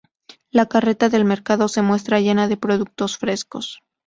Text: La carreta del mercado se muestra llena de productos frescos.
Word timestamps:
La 0.49 0.65
carreta 0.65 1.09
del 1.09 1.25
mercado 1.25 1.67
se 1.67 1.83
muestra 1.83 2.19
llena 2.19 2.47
de 2.47 2.57
productos 2.57 3.19
frescos. 3.19 3.81